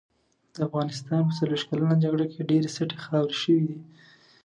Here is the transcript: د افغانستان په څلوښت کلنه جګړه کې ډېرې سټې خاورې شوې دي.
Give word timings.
د 0.53 0.55
افغانستان 0.67 1.21
په 1.27 1.33
څلوښت 1.39 1.65
کلنه 1.69 1.95
جګړه 2.03 2.25
کې 2.31 2.47
ډېرې 2.49 2.69
سټې 2.75 2.97
خاورې 3.05 3.35
شوې 3.41 3.61
دي. 3.69 3.77